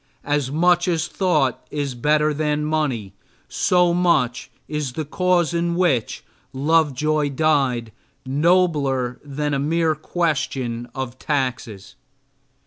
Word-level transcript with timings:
As 0.25 0.49
much 0.49 0.87
as 0.87 1.07
thought 1.07 1.63
is 1.69 1.93
better 1.93 2.33
than 2.33 2.65
money, 2.65 3.13
so 3.47 3.93
much 3.93 4.49
is 4.67 4.93
the 4.93 5.05
cause 5.05 5.53
in 5.53 5.75
which 5.75 6.23
Lovejoy 6.53 7.29
died 7.29 7.91
nobler 8.25 9.19
than 9.23 9.53
a 9.53 9.59
mere 9.59 9.93
question 9.93 10.89
of 10.95 11.19
taxes. 11.19 11.93